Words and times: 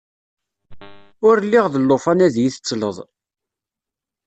Ur 1.27 1.35
lliɣ 1.45 1.65
d 1.73 1.75
llufan 1.79 2.23
ad 2.25 2.35
iyi-tettleḍ! 2.37 2.97